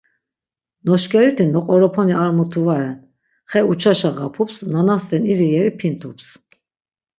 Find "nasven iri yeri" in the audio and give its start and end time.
4.87-5.71